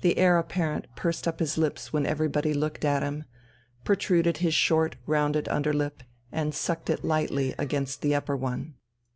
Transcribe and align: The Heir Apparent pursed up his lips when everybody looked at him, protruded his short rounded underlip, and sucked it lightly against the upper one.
The 0.00 0.18
Heir 0.18 0.36
Apparent 0.36 0.88
pursed 0.96 1.28
up 1.28 1.38
his 1.38 1.56
lips 1.56 1.92
when 1.92 2.04
everybody 2.04 2.52
looked 2.52 2.84
at 2.84 3.04
him, 3.04 3.22
protruded 3.84 4.38
his 4.38 4.52
short 4.52 4.96
rounded 5.06 5.48
underlip, 5.48 6.02
and 6.32 6.52
sucked 6.52 6.90
it 6.90 7.04
lightly 7.04 7.54
against 7.56 8.02
the 8.02 8.12
upper 8.16 8.34
one. 8.36 8.74